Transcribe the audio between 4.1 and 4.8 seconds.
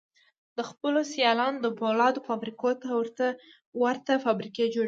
فابريکې جوړوي.